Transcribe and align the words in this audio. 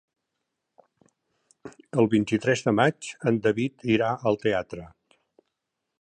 El 2.03 2.09
vint-i-tres 2.15 2.65
de 2.69 2.75
maig 2.79 3.11
en 3.33 3.39
David 3.49 3.87
irà 3.97 4.11
al 4.31 4.41
teatre. 4.47 4.89